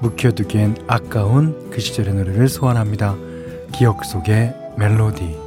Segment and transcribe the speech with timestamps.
[0.00, 3.16] 묵혀두기엔 아까운 그 시절의 노래를 소환합니다.
[3.72, 5.46] 기억 속의 멜로디.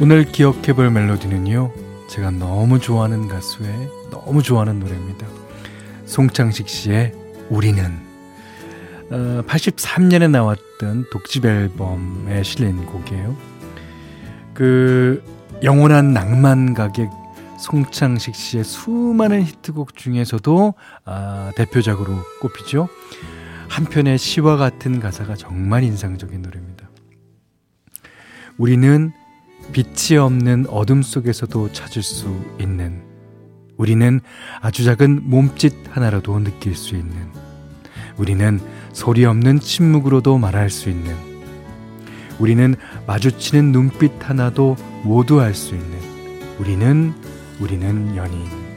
[0.00, 1.72] 오늘 기억해 볼 멜로디는요.
[2.08, 5.26] 제가 너무 좋아하는 가수의 너무 좋아하는 노래입니다.
[6.06, 7.12] 송창식 씨의
[7.50, 8.07] 우리는
[9.10, 13.36] 어, 83년에 나왔던 독집 앨범에 실린 곡이에요.
[14.54, 15.22] 그
[15.62, 17.10] 영원한 낭만 가객
[17.58, 22.88] 송창식 씨의 수많은 히트곡 중에서도 아, 대표작으로 꼽히죠.
[23.68, 26.88] 한편의 시와 같은 가사가 정말 인상적인 노래입니다.
[28.56, 29.12] 우리는
[29.72, 33.02] 빛이 없는 어둠 속에서도 찾을 수 있는
[33.76, 34.20] 우리는
[34.60, 37.28] 아주 작은 몸짓 하나라도 느낄 수 있는
[38.16, 38.60] 우리는
[38.92, 41.14] 소리 없는 침묵으로도 말할 수 있는
[42.38, 42.74] 우리는
[43.06, 45.98] 마주치는 눈빛 하나도 모두 알 수 있는
[46.58, 47.12] 우리는
[47.60, 48.68] 우리는 연인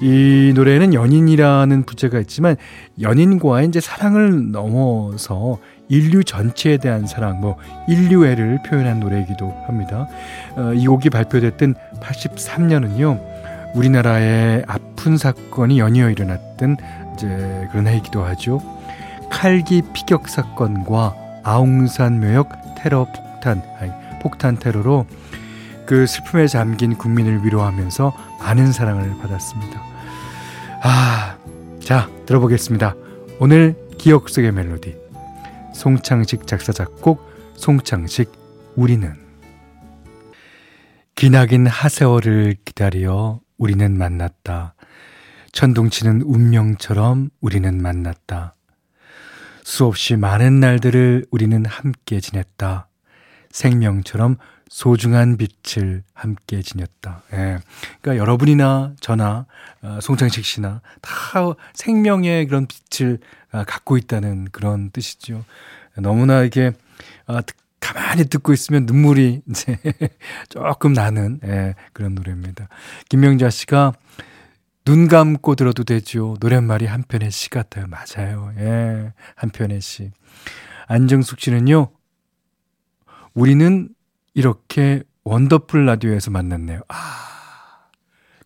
[0.00, 2.56] 이 노래는 연인이라는 부제가 있지만
[3.00, 7.56] 연인과의 이제 사랑을 넘어서 인류 전체에 대한 사랑, 뭐
[7.88, 10.08] 인류애를 표현한 노래이기도 합니다.
[10.56, 13.20] 어, 이 곡이 발표됐던 83년은요,
[13.74, 16.76] 우리나라의 아픈 사건이 연이어 일어났던
[17.16, 18.60] 이제 그런 해이기도 하죠.
[19.30, 23.90] 칼기 피격 사건과 아웅산 묘역 테러 폭탄, 아니,
[24.20, 25.06] 폭탄 테러로
[25.86, 29.80] 그 슬픔에 잠긴 국민을 위로하면서 많은 사랑을 받았습니다.
[30.82, 31.36] 아,
[31.80, 32.94] 자, 들어보겠습니다.
[33.40, 34.96] 오늘 기억 속의 멜로디.
[35.74, 37.20] 송창식 작사 작곡
[37.54, 38.32] 송창식
[38.76, 39.14] 우리는
[41.14, 44.74] 기나긴 하세월을 기다려 우리는 만났다.
[45.56, 48.54] 천둥치는 운명처럼 우리는 만났다.
[49.64, 52.88] 수없이 많은 날들을 우리는 함께 지냈다.
[53.52, 54.36] 생명처럼
[54.68, 57.22] 소중한 빛을 함께 지녔다.
[57.32, 57.58] 예.
[58.02, 59.46] 그러니까 여러분이나 저나
[59.80, 61.10] 어, 송창식 씨나 다
[61.72, 63.18] 생명의 그런 빛을
[63.52, 65.42] 어, 갖고 있다는 그런 뜻이죠.
[65.96, 66.72] 너무나 이게
[67.28, 67.38] 어,
[67.80, 69.78] 가만히 듣고 있으면 눈물이 이제
[70.50, 72.68] 조금 나는 예, 그런 노래입니다.
[73.08, 73.94] 김명자 씨가
[74.86, 76.36] 눈 감고 들어도 되죠.
[76.38, 77.86] 노랫말이 한편의 시 같아요.
[77.88, 78.52] 맞아요.
[78.58, 80.12] 예, 한편의 시.
[80.86, 81.90] 안정숙 씨는요.
[83.34, 83.88] 우리는
[84.32, 86.82] 이렇게 원더풀 라디오에서 만났네요.
[86.86, 87.88] 아,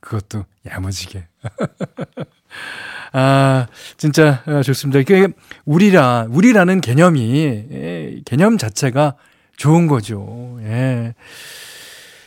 [0.00, 1.28] 그것도 야무지게.
[3.12, 3.66] 아,
[3.98, 4.98] 진짜 아, 좋습니다.
[4.98, 5.28] 이게
[5.66, 9.14] 우리라, 우리라는 개념이, 예, 개념 자체가
[9.58, 10.58] 좋은 거죠.
[10.62, 11.14] 예.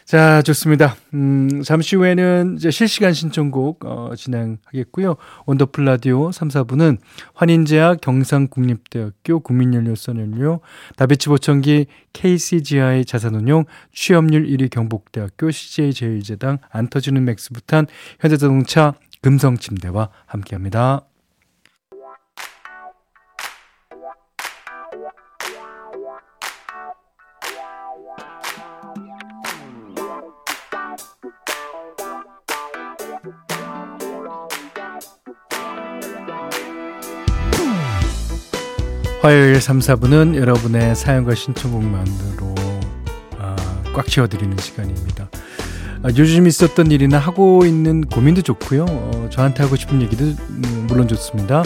[0.06, 0.96] 자, 좋습니다.
[1.14, 5.16] 음, 잠시 후에는 이제 실시간 신청곡 어, 진행하겠고요.
[5.46, 6.98] 원더풀 라디오 3, 4부는
[7.34, 10.60] 환인제약 경상국립대학교 국민연료선연료
[10.98, 13.64] 다비치 보청기 KCGI 자산운용
[13.94, 17.88] 취업률 1위 경북대학교 CJ제일제당 안 터지는 맥스부탄
[18.20, 21.06] 현대자동차 금성침대와 함께합니다.
[39.24, 42.56] 화요일 3, 4부는 여러분의 사연과 신청곡만으로
[43.40, 43.56] 아,
[43.96, 45.30] 꽉 채워드리는 시간입니다.
[46.04, 48.84] 아, 요즘 있었던 일이나 하고 있는 고민도 좋고요.
[48.90, 51.64] 어, 저한테 하고 싶은 얘기도 음, 물론 좋습니다.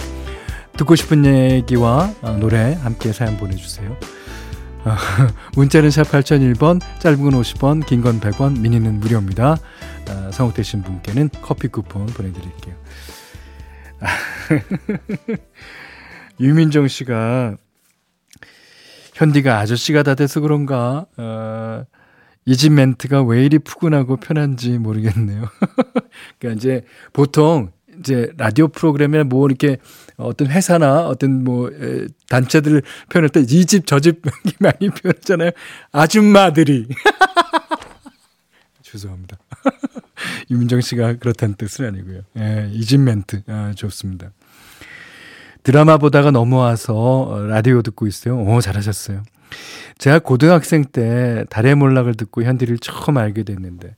[0.78, 3.98] 듣고 싶은 얘기와 아, 노래 함께 사연 보내주세요.
[4.84, 4.96] 아,
[5.58, 9.58] 문자는 샵 8001번, 짧은 건 50원, 긴 건 100원, 미니는 무료입니다.
[10.10, 12.76] 아, 성공되신 분께는 커피 쿠폰 보내드릴게요.
[16.40, 17.58] 아, 유민정 씨가
[19.14, 21.84] 현디가 아저씨가 다 돼서 그런가 어,
[22.46, 25.50] 이집 멘트가 왜 이리 푸근하고 편한지 모르겠네요.
[26.40, 29.78] 그러니까 이제 보통 이제 라디오 프로그램에 뭐 이렇게
[30.18, 31.72] 어떤 회사나 어떤 뭐
[32.30, 34.22] 단체들 표현할 때 이 집 저 집
[34.60, 35.50] 많이 표현하잖아요.
[35.92, 36.88] 아줌마들이.
[38.84, 39.38] 죄송합니다.
[40.50, 42.22] 유민정 씨가 그렇다는 뜻은 아니고요.
[42.38, 43.42] 예, 이집 멘트.
[43.48, 44.32] 아, 좋습니다.
[45.68, 48.40] 드라마 보다가 넘어와서 라디오 듣고 있어요.
[48.40, 49.24] 오, 잘하셨어요.
[49.98, 53.98] 제가 고등학생 때 달의 몰락을 듣고 현디를 처음 알게 됐는데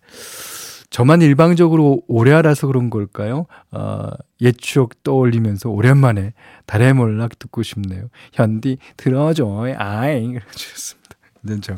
[0.89, 3.45] 저만 일방적으로 오래 알아서 그런 걸까요?
[3.69, 4.09] 어,
[4.41, 6.33] 옛 추억 떠올리면서 오랜만에
[6.65, 8.05] 달의 몰락 듣고 싶네요.
[8.33, 11.09] 현디 들어줘 아잉 그러셨습니다.
[11.39, 11.77] 근데 저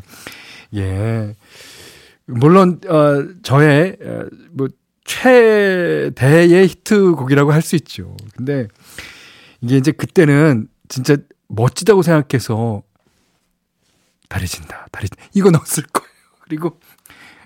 [0.74, 1.36] 예.
[2.28, 4.24] 물론 어 저의 어,
[4.54, 4.70] 뭐
[5.04, 8.16] 최대의 히트곡이라고 할 수 있죠.
[8.38, 8.70] 근데
[9.62, 11.18] 이게 이제 그때는 진짜
[11.48, 12.82] 멋지다고 생각해서
[14.28, 16.12] 다리 진다, 다리 이거 넣었을 거예요.
[16.42, 16.80] 그리고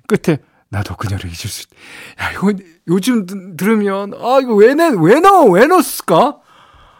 [0.07, 0.37] 끝에
[0.69, 2.25] 나도 그녀를 잊을 수 있다.
[2.25, 2.53] 야, 이거
[2.87, 3.25] 요즘
[3.57, 6.39] 들으면 아 이거 왜 내, 왜 넣어, 왜 넣었을까?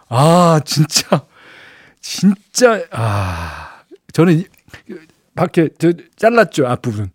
[0.09, 1.25] 아 진짜
[2.01, 3.83] 진짜 아
[4.13, 4.43] 저는
[5.35, 7.11] 밖에 저 잘랐죠 앞부분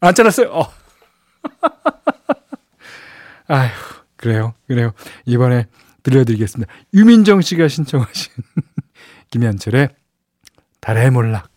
[0.00, 0.50] 안 잘랐어요.
[0.52, 0.72] 어.
[3.48, 3.70] 아휴
[4.16, 4.92] 그래요 그래요
[5.26, 5.66] 이번에
[6.02, 6.72] 들려드리겠습니다.
[6.94, 8.32] 유민정 씨가 신청하신
[9.30, 9.88] 김현철의
[10.80, 11.48] 달의 몰락.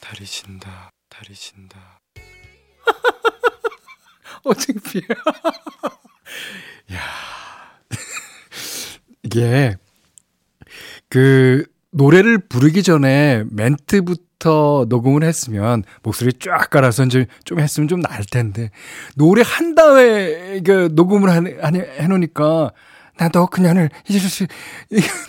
[0.00, 2.00] 달이 신다, 달이 신다.
[4.44, 5.04] 어, 창피해.
[6.92, 7.00] 야
[9.22, 9.76] 이게,
[11.08, 18.24] 그, 노래를 부르기 전에 멘트부터 녹음을 했으면 목소리 쫙 깔아서 이제 좀 했으면 좀 나을
[18.24, 18.70] 텐데
[19.16, 22.72] 노래 한 다음에 그 녹음을 해 놓으니까
[23.20, 24.46] 나도 그녀를 잊을 수,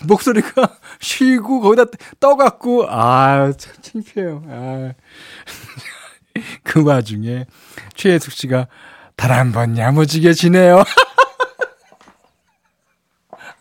[0.07, 1.85] 목소리가 쉬고 거기다
[2.21, 4.43] 떠갖고, 아, 참 창피해요.
[4.47, 4.93] 아.
[6.63, 7.45] 그 와중에
[7.93, 8.67] 최혜숙 씨가
[9.17, 10.83] 달 한 번 야무지게 지내요.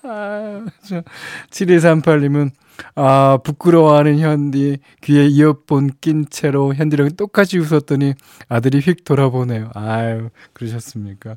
[0.03, 1.03] 아, 저,
[1.50, 2.50] 7238님은,
[2.94, 8.15] 아, 부끄러워하는 현디, 귀에 이어폰 낀 채로 현디랑 똑같이 웃었더니
[8.49, 9.71] 아들이 휙 돌아보네요.
[9.75, 11.37] 아유, 그러셨습니까?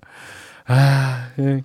[0.68, 1.64] 아, 예.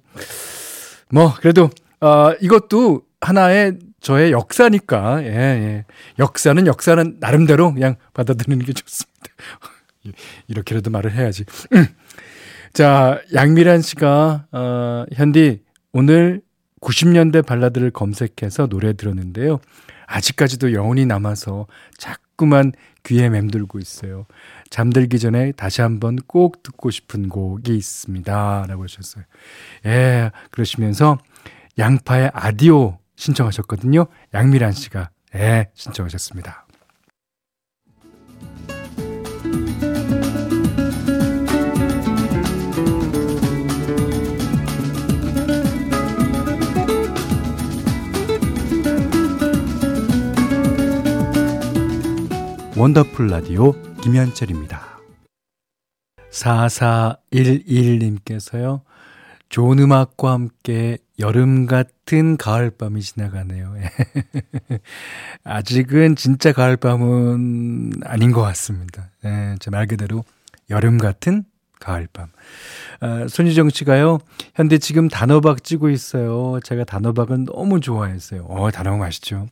[1.11, 1.71] 뭐 그래도
[2.01, 5.85] 어 이것도 하나의 저의 역사니까 예, 예.
[6.19, 9.29] 역사는 역사는 나름대로 그냥 받아들이는 게 좋습니다.
[10.49, 11.45] 이렇게라도 말을 해야지.
[11.75, 11.87] 음.
[12.73, 15.63] 자, 양미란 씨가 어 현디
[15.93, 16.43] 오늘
[16.81, 19.59] 90년대 발라드를 검색해서 노래 들었는데요.
[20.07, 21.67] 아직까지도 여운이 남아서
[21.97, 22.73] 자꾸만
[23.05, 24.27] 귀에 맴돌고 있어요.
[24.71, 28.67] 잠들기 전에 다시 한번 꼭 듣고 싶은 곡이 있습니다.
[28.69, 29.25] 라고 하셨어요.
[29.87, 31.19] 예, 그러시면서
[31.79, 34.07] 양파의 아디오 신청하셨거든요.
[34.35, 36.68] 양미란 씨가, 예, 신청하셨습니다.
[52.79, 53.73] 원더풀 라디오
[54.03, 55.01] 김현철입니다.
[56.31, 58.83] 4411님께서요.
[59.49, 63.75] 좋은 음악과 함께 여름 같은 가을밤이 지나가네요.
[65.43, 69.11] 아직은 진짜 가을밤은 아닌 것 같습니다.
[69.25, 70.25] 예, 제말 그대로
[70.71, 71.43] 여름 같은
[71.81, 72.29] 가을밤.
[73.01, 74.19] 아, 손희정 씨가요,
[74.55, 76.61] 현대 지금 단호박 찌고 있어요.
[76.63, 78.45] 제가 단호박은 너무 좋아했어요.
[78.45, 79.49] 어, 단호박 맛있죠.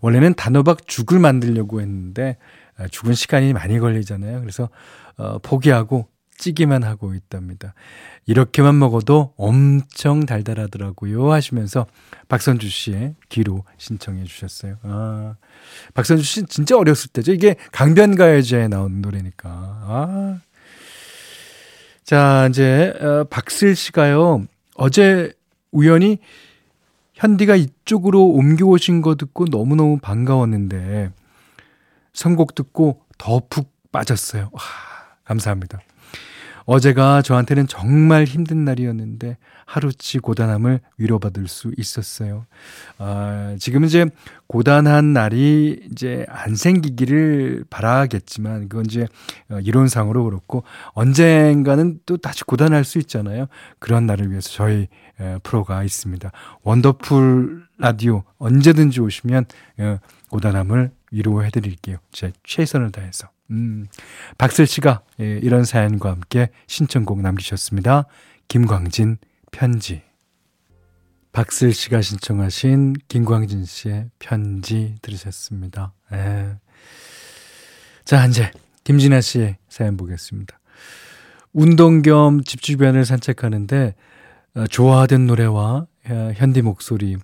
[0.00, 2.36] 원래는 단호박 죽을 만들려고 했는데
[2.76, 4.40] 아, 죽은 시간이 많이 걸리잖아요.
[4.40, 4.68] 그래서
[5.16, 7.74] 어, 포기하고 찌기만 하고 있답니다.
[8.26, 11.86] 이렇게만 먹어도 엄청 달달하더라고요 하시면서
[12.28, 14.76] 박선주 씨의 귀로 신청해 주셨어요.
[14.82, 15.36] 아,
[15.94, 17.32] 박선주 씨 진짜 어렸을 때죠.
[17.32, 19.48] 이게 강변가요제에 나온 노래니까.
[19.50, 20.38] 아.
[22.04, 24.44] 자, 이제 어, 박슬 씨가요.
[24.74, 25.32] 어제
[25.70, 26.18] 우연히
[27.22, 31.12] 현디가 이쪽으로 옮겨오신 거 듣고 너무너무 반가웠는데
[32.12, 34.50] 선곡 듣고 더 푹 빠졌어요.
[34.50, 34.60] 와,
[35.24, 35.78] 감사합니다.
[36.64, 39.36] 어제가 저한테는 정말 힘든 날이었는데
[39.66, 42.46] 하루치 고단함을 위로받을 수 있었어요.
[42.98, 44.06] 아, 지금 이제
[44.52, 49.06] 고단한 날이 이제 안 생기기를 바라겠지만 그건 이제
[49.50, 53.46] 어, 이론상으로 그렇고 언젠가는 또 다시 고단할 수 있잖아요.
[53.78, 54.88] 그런 날을 위해서 저희
[55.42, 56.30] 프로가 있습니다.
[56.64, 59.46] 원더풀 라디오 언제든지 오시면
[59.78, 61.96] 어, 고단함을 위로해 드릴게요.
[62.10, 63.28] 제 최선을 다해서.
[63.50, 63.86] 음,
[64.36, 68.04] 박슬 씨가 예, 이런 사연과 함께 신청곡 남기셨습니다.
[68.48, 69.16] 김광진
[69.50, 70.02] 편지.
[71.32, 75.94] 박슬 씨가 신청하신 김광진 씨의 편지 들으셨습니다.
[76.12, 76.56] 예.
[78.04, 78.50] 자, 이제
[78.84, 80.58] 김진아 씨의 사연 보겠습니다.
[81.54, 83.94] 운동 겸 집 주변을 산책하는데
[84.56, 87.16] 어, 좋아하던 노래와 어, 현디 목소리,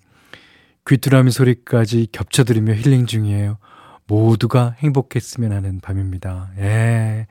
[0.86, 3.58] 귀뚜라미 소리까지 겹쳐 들으며 힐링 중이에요.
[4.06, 6.50] 모두가 행복했으면 하는 밤입니다.
[6.58, 7.26] 예.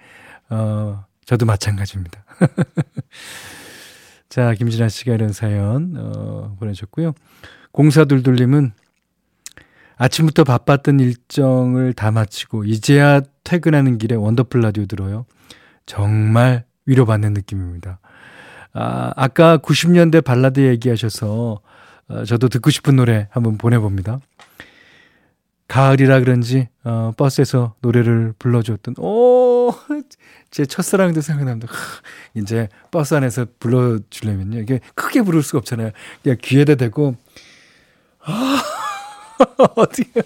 [0.49, 2.23] 어, 저도 마찬가지입니다.
[4.29, 7.13] 자, 김진아 씨가 이런 사연, 어, 보내셨고요.
[7.71, 8.73] 공사둘둘님은
[9.97, 15.25] 아침부터 바빴던 일정을 다 마치고 이제야 퇴근하는 길에 원더풀 라디오 들어요.
[15.85, 17.99] 정말 위로받는 느낌입니다.
[18.73, 21.61] 아, 아까 90년대 발라드 얘기하셔서
[22.09, 24.19] 어, 저도 듣고 싶은 노래 한번 보내봅니다.
[25.67, 29.73] 가을이라 그런지 어, 버스에서 노래를 불러줬던 오
[30.51, 31.71] 제 첫사랑도 생각납니다.
[32.35, 35.91] 이제 버스 안에서 불러주려면요 이게 크게 부를 수가 없잖아요.
[36.23, 37.15] 그냥 귀에다 대고
[38.21, 38.63] 아
[39.75, 40.21] 어떻게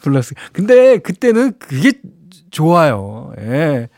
[0.00, 0.38] 불렀어요.
[0.52, 1.92] 근데 그때는 그게
[2.50, 3.32] 좋아요.
[3.38, 3.88] 예.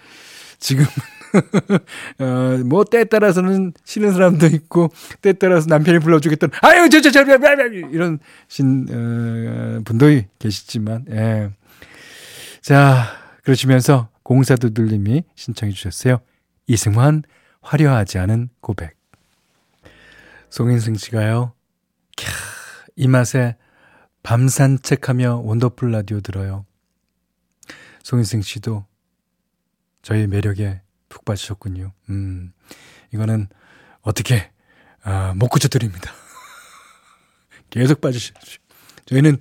[0.59, 0.85] 지금
[2.19, 4.90] 어, 뭐, 때에 따라서는 싫은 사람도 있고,
[5.23, 10.07] 때에 따라서 남편이 불러주겠다는, 아유, 저, 저, 저, 이런 신, 어, 분도
[10.38, 11.50] 계시지만, 예.
[12.62, 13.04] 자,
[13.45, 16.20] 그러시면서 공사두들님이 신청해 주셨어요.
[16.68, 17.25] 이승환,
[17.62, 18.96] 화려하지 않은 고백.
[20.50, 21.52] 송인승 씨가요,
[22.16, 22.30] 캬,
[22.94, 23.56] 이 맛에
[24.22, 26.64] 밤 산책하며 원더풀 라디오 들어요.
[28.04, 28.87] 송인승 씨도
[30.02, 31.92] 저희 매력에 푹 빠지셨군요.
[32.10, 32.52] 음,
[33.12, 33.49] 이거는
[34.00, 34.52] 어떻게,
[35.02, 36.12] 아, 못 고쳐드립니다.
[37.68, 38.62] 계속 빠지십시오.
[39.06, 39.38] 저희는,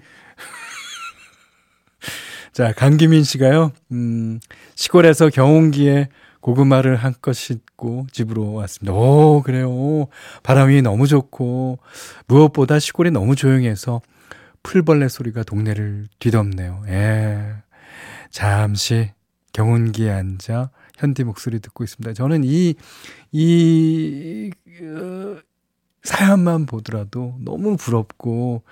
[2.59, 4.41] 자, 강기민 씨가요, 음,
[4.75, 6.09] 시골에서 경운기에
[6.41, 8.91] 고구마를 한껏 싣고 집으로 왔습니다.
[8.91, 9.69] 오, 그래요.
[10.43, 11.79] 바람이 너무 좋고,
[12.27, 14.01] 무엇보다 시골이 너무 조용해서
[14.61, 16.83] 풀벌레 소리가 동네를 뒤덮네요.
[16.89, 17.39] 예.
[18.29, 19.11] 잠시
[19.53, 22.11] 경운기에 앉아 현디 목소리 듣고 있습니다.
[22.11, 22.75] 저는 이,
[23.31, 24.51] 이,
[24.81, 25.37] 어,
[26.03, 28.63] 사연만 보더라도 너무 부럽고,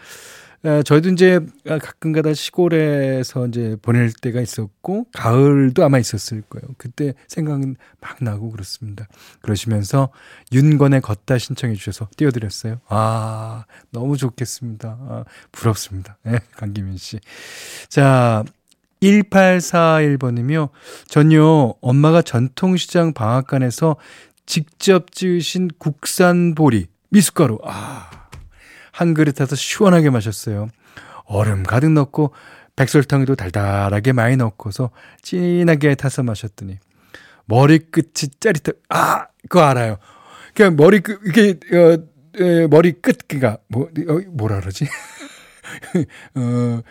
[0.68, 6.68] 에, 저희도 이제 가끔 가다 시골에서 이제 보낼 때가 있었고, 가을도 아마 있었을 거예요.
[6.78, 9.08] 그때 생각은 막 나고 그렇습니다.
[9.42, 10.10] 그러시면서
[10.52, 12.82] 윤건의 걷다 신청해 주셔서 띄워드렸어요.
[12.90, 14.90] 아, 너무 좋겠습니다.
[15.00, 16.18] 아, 부럽습니다.
[16.24, 17.20] 네, 강기민 씨.
[17.88, 18.44] 자,
[19.02, 20.70] 1841번이며,
[21.08, 23.96] 전요, 엄마가 전통시장 방앗간에서
[24.46, 28.17] 직접 지으신 국산 보리, 미숫가루, 아,
[28.98, 30.70] 한 그릇 타서 시원하게 마셨어요.
[31.26, 32.34] 얼음 가득 넣고,
[32.76, 34.90] 백설탕에도 달달하게 많이 넣고서
[35.22, 36.80] 진하게 타서 마셨더니,
[37.46, 39.98] 머리끝이 짜릿해, 아, 그거 알아요.
[40.56, 41.98] 그냥 머리 끝, 이게, 어,
[42.42, 44.88] 에, 머리 끝, 그니까, 뭐, 어, 뭐라 그러지?
[46.34, 46.82] 어,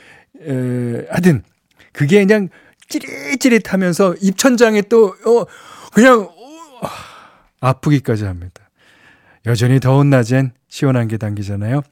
[0.42, 1.42] 에, 하여튼,
[1.92, 2.50] 그게 그냥
[2.88, 5.44] 찌릿찌릿하면서 입천장에 또, 어,
[5.92, 6.88] 그냥, 어,
[7.60, 8.70] 아프기까지 합니다.
[9.44, 11.82] 여전히 더운 낮엔 시원한 게 당기잖아요.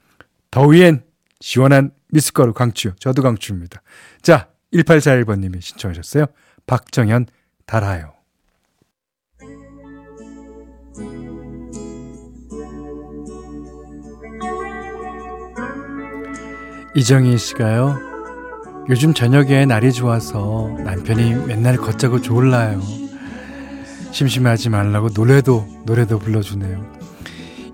[0.55, 1.03] 더위엔
[1.41, 2.95] 시원한 미숫가루 강추.
[3.01, 3.83] 저도 강추입니다.
[4.23, 6.27] 자, 1841번님이 신청하셨어요.
[6.69, 7.27] 박정현,
[7.67, 8.13] 달아요.
[16.95, 17.99] 이정희 씨가요.
[18.89, 22.81] 요즘 저녁에 날이 좋아서 남편이 맨날 걷자고 졸라요.
[24.13, 26.95] 심심하지 말라고 노래도 노래도 불러주네요.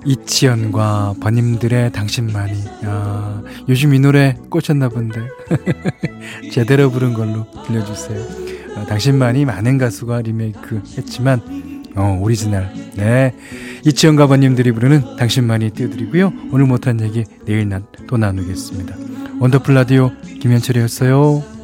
[0.04, 5.20] 이치현과 벗님들의 당신만이 아, 요즘 이 노래 꽂혔나 본데
[6.52, 8.26] 제대로 부른 걸로 들려주세요.
[8.76, 11.40] 아, 당신만이 많은 가수가 리메이크 했지만
[11.96, 13.34] 어, 오리지널 네
[13.84, 16.32] 이치현과 벗님들이 부르는 당신만이 띄워드리고요.
[16.52, 17.68] 오늘 못한 얘기 내일
[18.06, 18.96] 또 나누겠습니다.
[19.40, 21.59] 원더풀 라디오 김현철이었어요.